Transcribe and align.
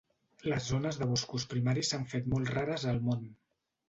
Les 0.51 0.69
zones 0.69 0.95
de 1.01 1.07
boscos 1.11 1.45
primaris 1.51 1.91
s'han 1.93 2.07
fet 2.13 2.31
molt 2.31 2.49
rares 2.55 2.87
al 2.93 3.03
món. 3.11 3.29